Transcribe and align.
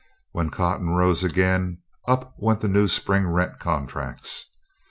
When 0.31 0.49
cotton 0.49 0.89
rose 0.95 1.23
again, 1.23 1.83
up 2.07 2.33
went 2.39 2.61
the 2.61 2.67
new 2.67 2.87
Spring 2.87 3.27
rent 3.27 3.59
contracts. 3.59 4.47